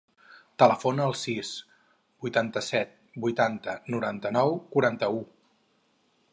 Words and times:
Telefona 0.61 1.03
al 1.09 1.13
sis, 1.23 1.51
vuitanta-set, 2.25 2.97
vuitanta, 3.27 3.77
noranta-nou, 3.95 4.59
quaranta-u. 4.77 5.25